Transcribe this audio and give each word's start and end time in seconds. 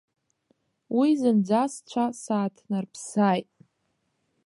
Уи 0.97 1.09
зынӡа 1.19 1.63
сцәа 1.73 2.05
сааҭнарԥсааит. 2.21 3.49